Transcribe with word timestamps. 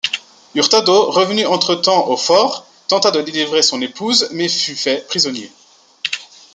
Hurtado, 0.55 1.11
revenu 1.11 1.45
entre-temps 1.45 2.07
au 2.07 2.17
fort, 2.17 2.65
tenta 2.87 3.11
de 3.11 3.21
délivrer 3.21 3.61
son 3.61 3.79
épouse, 3.83 4.29
mais 4.31 4.49
fut 4.49 4.73
fait 4.75 5.05
prisonnier. 5.07 5.51